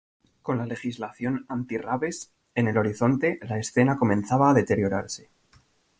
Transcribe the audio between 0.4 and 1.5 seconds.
Con la legislación